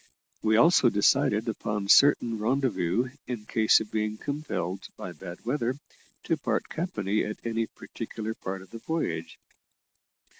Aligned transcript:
We 0.41 0.57
also 0.57 0.89
decided 0.89 1.47
upon 1.47 1.87
certain 1.87 2.39
rendezvous 2.39 3.09
in 3.27 3.45
case 3.45 3.79
of 3.81 3.91
being 3.91 4.17
compelled, 4.17 4.87
by 4.97 5.11
bad 5.11 5.45
weather, 5.45 5.75
to 6.23 6.37
part 6.37 6.67
company 6.69 7.23
at 7.23 7.37
any 7.45 7.67
particular 7.67 8.33
part 8.33 8.63
of 8.63 8.71
the 8.71 8.79
voyage. 8.79 9.37